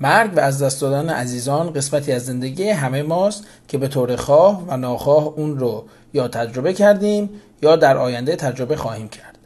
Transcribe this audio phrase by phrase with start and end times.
[0.00, 4.64] مرگ و از دست دادن عزیزان قسمتی از زندگی همه ماست که به طور خواه
[4.68, 5.84] و ناخواه اون رو
[6.14, 7.30] یا تجربه کردیم
[7.62, 9.38] یا در آینده تجربه خواهیم کرد.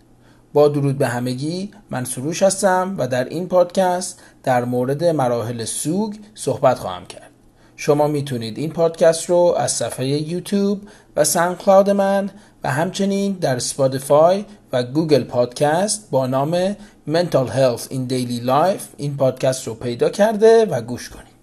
[0.53, 6.15] با درود به همگی من سروش هستم و در این پادکست در مورد مراحل سوگ
[6.35, 7.31] صحبت خواهم کرد.
[7.77, 10.81] شما می‌تونید این پادکست رو از صفحه یوتیوب
[11.17, 12.31] و SoundCloud من
[12.65, 16.77] و همچنین در Spotify و Google Podcast با نام
[17.07, 21.35] Mental Health in Daily Life این پادکست رو پیدا کرده و گوش کنید.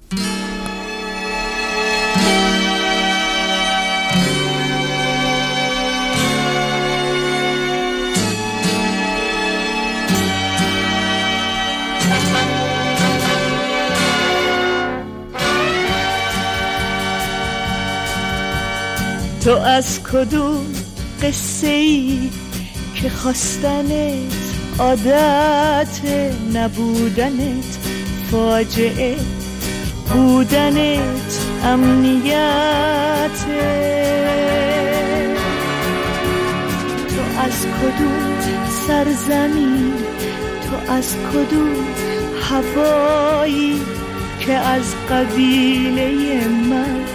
[19.44, 20.66] تو از کدوم
[21.22, 22.30] قصه ای
[22.95, 24.41] که خواستنت
[24.80, 26.02] عادت
[26.53, 27.77] نبودنت
[28.31, 29.16] فاجعه
[30.13, 33.31] بودنت امنیت.
[37.09, 38.39] تو از کدوم
[38.88, 39.94] سرزمین
[40.61, 41.85] تو از کدوم
[42.50, 43.81] هوایی
[44.39, 47.06] که از قبیله من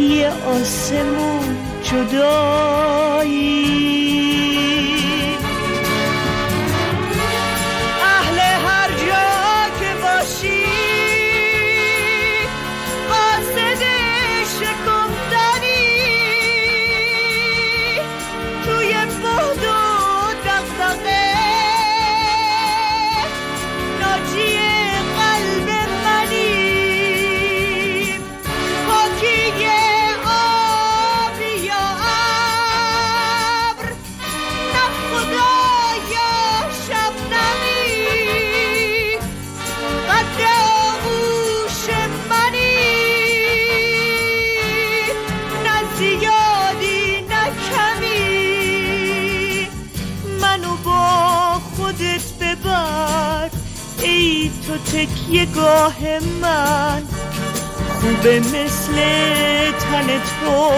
[0.00, 3.93] یه آسمون جدایی؟
[54.94, 55.96] تکیه گاه
[56.42, 57.02] من
[58.00, 58.94] خوبه مثل
[59.72, 60.70] تن تو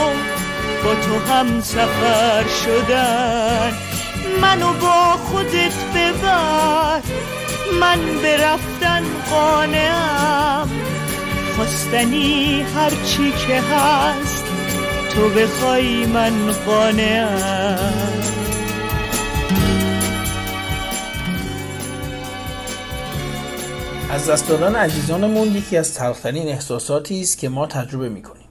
[0.85, 3.73] با تو هم سفر شدن.
[4.41, 7.01] منو با خودت ببر
[7.81, 10.69] من برفتن قانعم.
[11.57, 14.45] خواستنی هرچی که هست
[15.15, 18.37] تو بخوای من قانعم.
[24.17, 28.45] از دست دادن عزیزانمون یکی از تلخترین احساساتی است که ما تجربه می‌کنیم.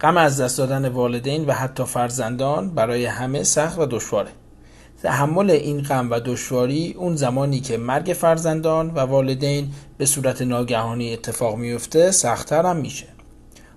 [0.00, 4.30] غم از دست دادن والدین و حتی فرزندان برای همه سخت و دشواره.
[5.02, 11.12] تحمل این غم و دشواری اون زمانی که مرگ فرزندان و والدین به صورت ناگهانی
[11.12, 13.06] اتفاق میفته سختتر هم میشه.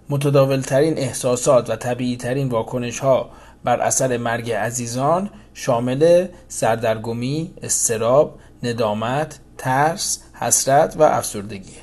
[0.10, 3.30] متداولترین احساسات و طبیعی ترین واکنش ها
[3.64, 11.78] بر اثر مرگ عزیزان شامل سردرگمی، استراب، ندامت، ترس، حسرت و افسردگی.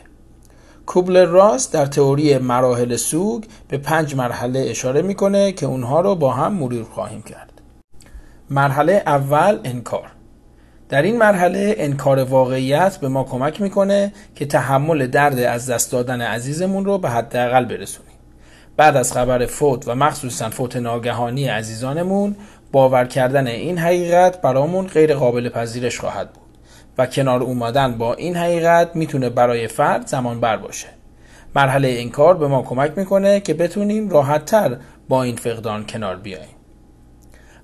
[0.86, 6.32] کوبلر راس در تئوری مراحل سوگ به پنج مرحله اشاره می‌کنه که اونها رو با
[6.32, 7.52] هم مرور خواهیم کرد.
[8.50, 10.06] مرحله اول انکار.
[10.88, 16.20] در این مرحله انکار واقعیت به ما کمک می‌کنه که تحمل درد از دست دادن
[16.20, 18.12] عزیزمون رو به حداقل برسونیم.
[18.76, 22.36] بعد از خبر فوت و مخصوصا فوت ناگهانی عزیزانمون
[22.72, 26.39] باور کردن این حقیقت برامون غیر قابل پذیرش خواهد بود.
[26.98, 30.86] و کنار اومدن با این حقیقت می‌تونه برای فرد زمان بر باشه.
[31.54, 34.76] مرحله انکار به ما کمک می‌کنه که بتونیم راحتتر
[35.08, 36.56] با این فقدان کنار بیاییم.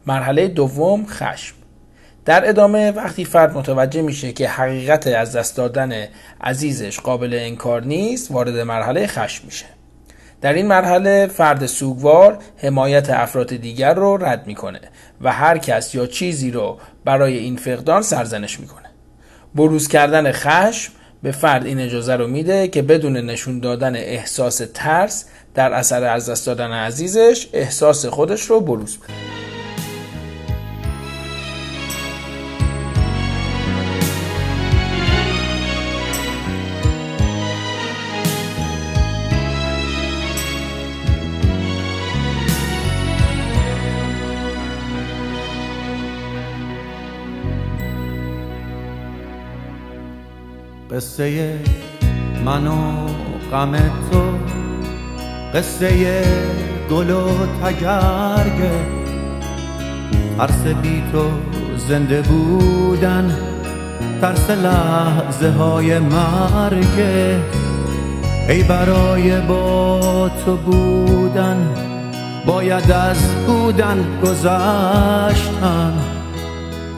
[0.07, 1.55] مرحله دوم خشم.
[2.25, 5.93] در ادامه وقتی فرد متوجه میشه که حقیقت از دست دادن
[6.41, 9.67] عزیزش قابل انکار نیست وارد مرحله خشم میشه.
[10.41, 14.81] در این مرحله فرد سوگوار حمایت افراد دیگر رو رد می‌کنه
[15.21, 18.86] و هر کس یا چیزی رو برای این فقدان سرزنش می‌کنه.
[19.57, 25.25] بروز کردن خشم به فرد این اجازه رو میده که بدون نشون دادن احساس ترس
[25.55, 29.46] در اثر از دست دادن عزیزش احساس خودش رو بروز بده
[50.97, 51.59] قصه
[52.45, 53.07] من و
[53.53, 54.23] غم تو
[55.55, 56.23] قصه
[56.91, 57.29] گل و
[57.63, 58.71] تگرگه
[60.39, 61.31] ترس بی تو
[61.77, 63.37] زنده بودن
[64.21, 67.41] ترس لحظه های مرگه
[68.49, 71.75] ای برای با تو بودن
[72.47, 75.93] باید از بودن گذشتن.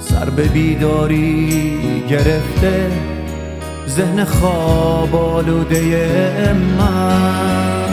[0.00, 3.17] سر به بیداری گرفته
[3.88, 5.80] ذهن خواب آلوده
[6.78, 7.88] من.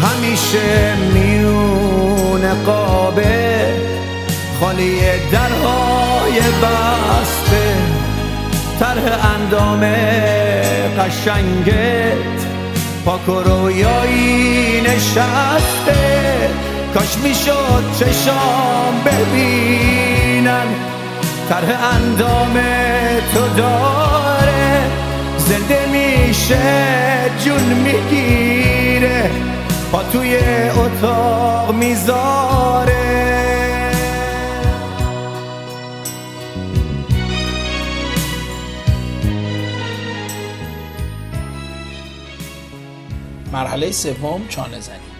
[0.00, 3.66] همیشه میون قابه
[4.60, 5.00] خالی
[5.32, 7.74] درهای بسته.
[8.80, 9.80] طرح اندام
[10.98, 12.44] قشنگت
[13.04, 16.50] پاک و رویایی نشسته.
[16.94, 20.93] کاش می‌شد چشام ببینن.
[21.48, 22.54] طرح اندام
[23.34, 24.82] تو داره.
[25.38, 26.56] زنده میشه
[27.44, 29.30] جون می‌گیره.
[29.92, 30.36] پا توی
[30.68, 32.94] اتاق می‌ذاره.
[43.52, 45.13] مرحله سوم چانه زنی.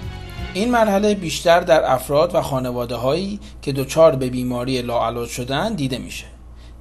[0.55, 5.99] این مرحله بیشتر در افراد و خانواده هایی که دچار به بیماری لاعلاج شدن دیده
[5.99, 6.25] میشه.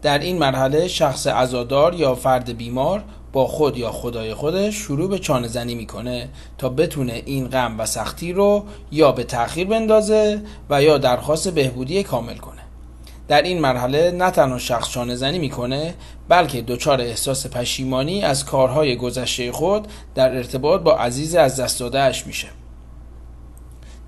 [0.02, 5.20] در این مرحله شخص عزادار یا فرد بیمار با خود یا خدای خودش شروع به
[5.20, 10.84] چانه زنی می‌کنه تا بتونه این غم و سختی رو یا به تأخیر بندازه و
[10.84, 12.62] یا درخواست بهبودی کامل کنه.
[13.28, 15.94] در این مرحله نه تنها شخص چانه زنی می‌کنه
[16.30, 22.28] بلکه دچار احساس پشیمانی از کارهای گذشته خود در ارتباط با عزیز از دست دادهش
[22.28, 22.48] میشه.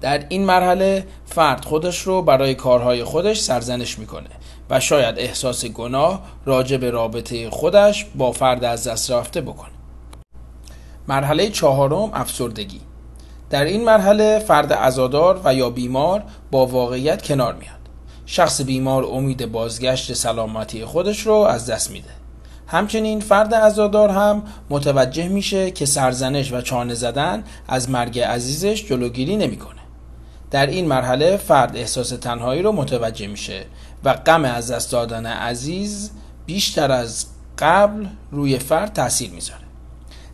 [0.05, 4.29] در این مرحله فرد خودش رو برای کارهای خودش سرزنش می‌کنه
[4.69, 9.71] و شاید احساس گناه راجع به رابطه خودش با فرد از دست رفته بکنه.
[11.07, 12.81] مرحله چهارم افسردگی.
[13.49, 17.89] در این مرحله فرد ازادار و یا بیمار با واقعیت کنار میاد.
[18.25, 22.09] شخص بیمار امید بازگشت سلامتی خودش رو از دست میده.
[22.67, 29.37] همچنین فرد ازادار هم متوجه میشه که سرزنش و چانه زدن از مرگ عزیزش جلوگیری
[29.37, 29.74] نمی‌کنه.
[30.55, 33.65] در این مرحله فرد احساس تنهایی رو متوجه میشه
[34.03, 36.11] و غم از دست دادن عزیز
[36.45, 37.25] بیشتر از
[37.57, 39.61] قبل روی فرد تاثیر می‌ذاره.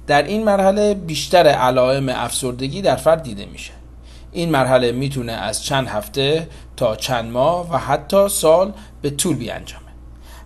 [0.07, 3.71] در این مرحله بیشتر علائم افسردگی در فرد دیده میشه.
[4.31, 6.47] این مرحله می‌تونه از چند هفته
[6.77, 9.91] تا چند ماه و حتی سال به طول بیانجامه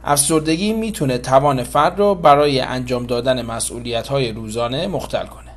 [0.04, 5.52] افسردگی می‌تونه توان فرد رو برای انجام دادن مسئولیت های روزانه مختل کنه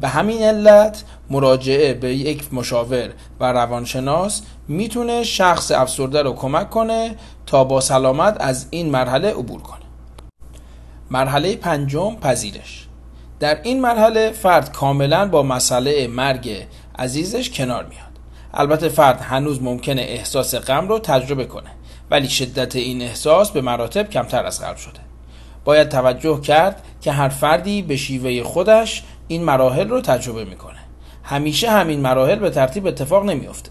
[0.00, 7.16] به همین علت مراجعه به یک مشاور و روانشناس می‌تونه شخص افسرده رو کمک کنه
[7.46, 9.82] تا با سلامت از این مرحله عبور کنه.
[11.10, 12.86] مرحله پنجم پذیرش.
[13.40, 16.66] در این مرحله فرد کاملا با مسئله مرگ
[16.98, 18.12] عزیزش کنار میاد.
[18.54, 21.70] البته فرد هنوز ممکنه احساس غم رو تجربه کنه
[22.10, 25.00] ولی شدت این احساس به مراتب کمتر از قبل شده.
[25.64, 30.78] باید توجه کرد که هر فردی به شیوه خودش این مراحل رو تجربه می‌کنه.
[31.22, 33.70] همیشه همین مراحل به ترتیب اتفاق نمیافته.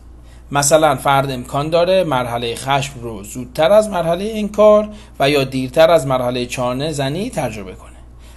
[0.51, 4.89] مثلا فرد امکان داره مرحله خشم رو زودتر از مرحله انکار
[5.19, 7.91] و یا دیرتر از مرحله چانه زنی تجربه کنه.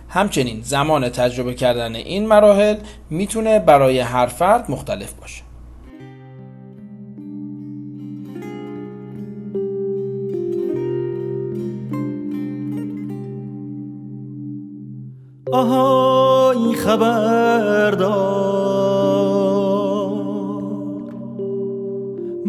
[0.09, 2.77] همچنین زمان تجربه کردن این مراحل
[3.11, 5.43] می‌تونه برای هر فرد مختلف باشه.
[15.53, 18.64] آهای خبردار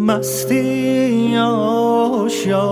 [0.06, 2.66] مستی آشیار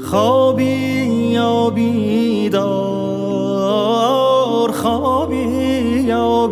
[0.00, 0.64] خوابی
[1.32, 2.60] یا بیدار
[4.72, 5.36] خوابی
[6.06, 6.50] یا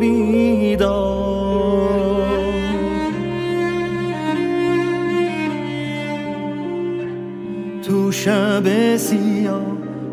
[7.82, 9.62] تو شب سیاه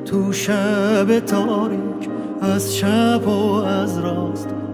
[0.06, 2.10] تو شب تاریک
[2.42, 4.65] از شب و از راست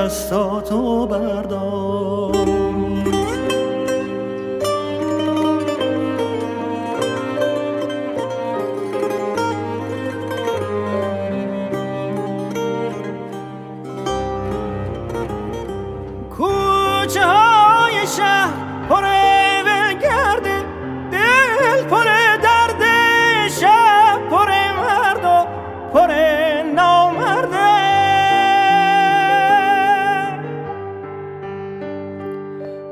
[0.00, 2.69] دستاتو بردار.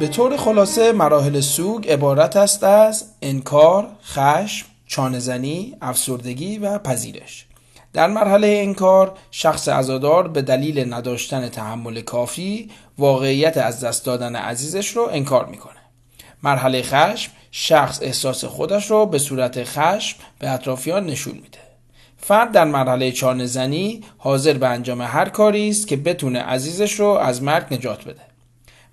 [0.00, 7.46] به طور خلاصه مراحل سوگ عبارت است از انکار، خشم، چانهزنی، افسردگی و پذیرش.
[7.92, 14.88] در مرحله انکار شخص عزادار به دلیل نداشتن تحمل کافی واقعیت از دست دادن عزیزش
[14.88, 15.80] رو انکار می‌کنه.
[16.42, 21.58] مرحله خشم شخص احساس خودش رو به صورت خشم به اطرافیان نشون میده.
[22.18, 27.06] فرد در مرحله چانه زنی حاضر به انجام هر کاری است که بتونه عزیزش رو
[27.06, 28.29] از مرگ نجات بده.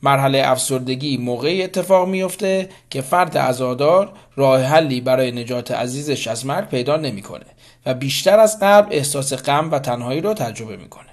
[0.03, 6.69] مرحله افسردگی موقعی اتفاق میفته که فرد عزادار راه حلی برای نجات عزیزش از مرگ
[6.69, 7.45] پیدا نمی‌کنه
[7.85, 11.07] و بیشتر از قبل احساس غم و تنهایی رو تجربه می‌کنه.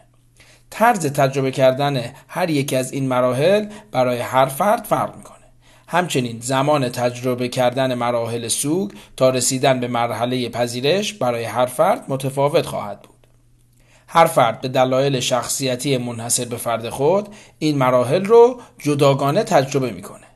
[0.70, 5.34] طرز تجربه کردن هر یکی از این مراحل برای هر فرد فرق می‌کنه.
[5.88, 12.66] همچنین زمان تجربه کردن مراحل سوگ تا رسیدن به مرحله پذیرش برای هر فرد متفاوت
[12.66, 13.13] خواهد بود.
[14.14, 17.28] هر فرد به دلایل شخصیتی منحصر به فرد خود
[17.58, 20.26] این مراحل رو جداگانه تجربه می‌کنه.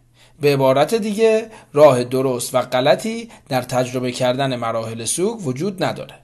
[0.41, 6.15] به عبارت دیگه راه درست و غلطی در تجربه کردن مراحل سوگ وجود نداره.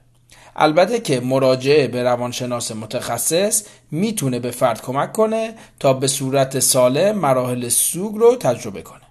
[0.55, 7.17] البته که مراجعه به روانشناس متخصص می‌تونه به فرد کمک کنه تا به صورت سالم
[7.17, 9.01] مراحل سوگ رو تجربه کنه.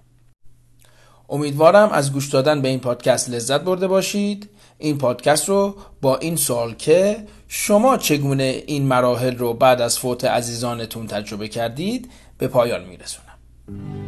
[1.29, 4.51] امیدوارم از گوش دادن به این پادکست لذت برده باشید.
[4.79, 10.25] این پادکست رو با این سوال که شما چگونه این مراحل رو بعد از فوت
[10.25, 14.04] عزیزانتون تجربه کردید به پایان میرسونم.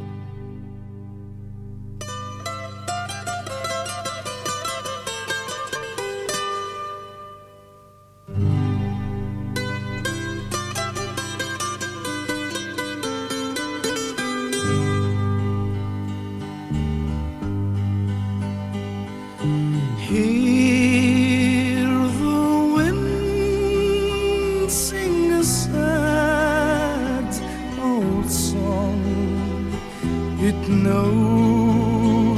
[30.62, 32.36] It knows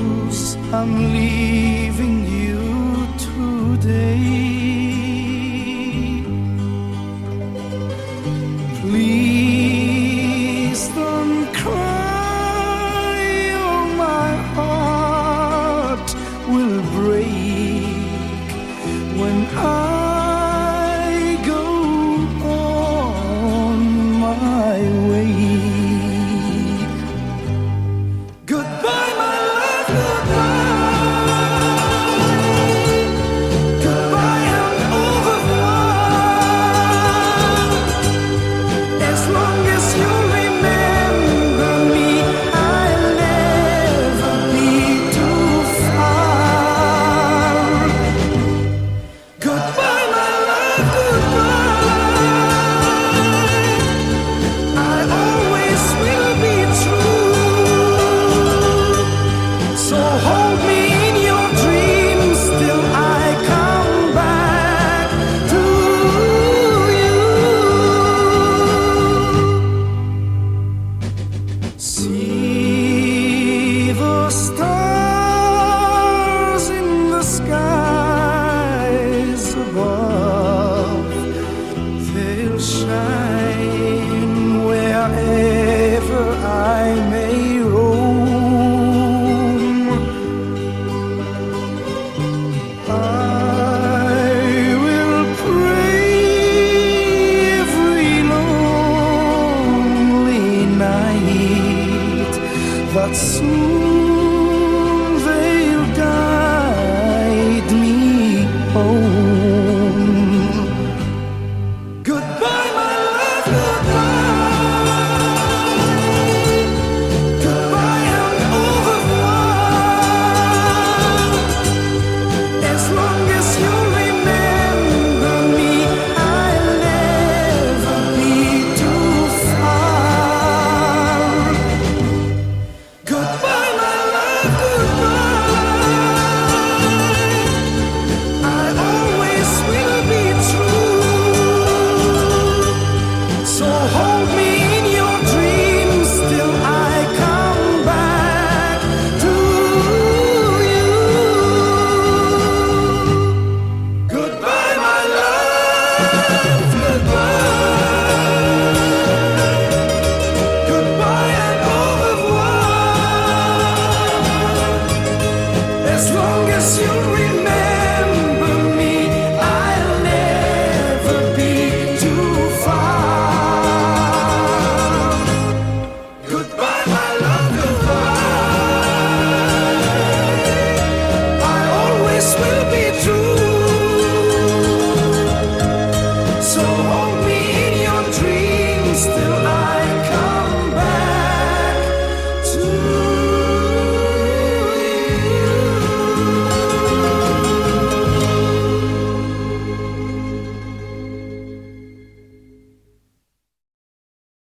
[0.73, 4.48] I'm leaving you today.